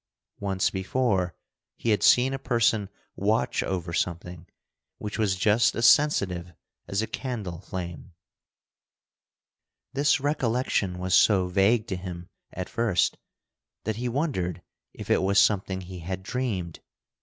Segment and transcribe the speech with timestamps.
[0.39, 1.35] Once before
[1.77, 4.47] he had seen a person watch over something
[4.97, 6.53] which was just as sensitive
[6.87, 8.11] as a candle flame.
[9.93, 13.19] This recollection was so vague to him at first
[13.83, 16.79] that he wondered if it was something he had dreamed.